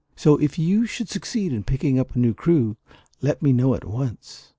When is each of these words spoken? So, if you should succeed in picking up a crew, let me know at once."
So, 0.15 0.35
if 0.37 0.57
you 0.57 0.87
should 0.87 1.09
succeed 1.09 1.53
in 1.53 1.63
picking 1.63 1.99
up 1.99 2.15
a 2.15 2.33
crew, 2.33 2.75
let 3.21 3.43
me 3.43 3.53
know 3.53 3.75
at 3.75 3.85
once." 3.85 4.49